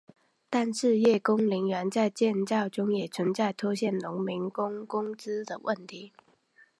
[0.49, 6.11] 但是叶公陵园在建造中也存在拖欠农民工工资问题。